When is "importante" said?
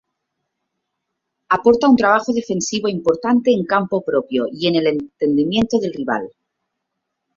2.89-3.51